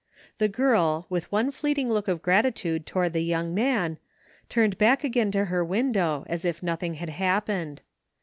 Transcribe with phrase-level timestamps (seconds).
[0.39, 3.99] The girl, with one fleeting look of gratitude toward the young man,
[4.49, 7.83] turned back again to her win dow as if nothing had happened.